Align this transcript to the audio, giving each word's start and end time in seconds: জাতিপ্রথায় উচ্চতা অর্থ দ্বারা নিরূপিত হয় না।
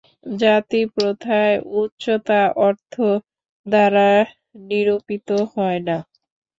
জাতিপ্রথায় 0.35 1.53
উচ্চতা 1.81 2.41
অর্থ 2.67 2.93
দ্বারা 3.65 4.09
নিরূপিত 4.69 5.29
হয় 5.53 5.79
না। 5.87 5.97